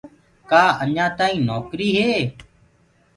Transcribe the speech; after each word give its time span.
ڪآ 0.49 0.63
اڃآ 0.83 1.05
تآئينٚ 1.17 1.45
نوڪري 1.49 1.89
هي؟ 1.99 2.13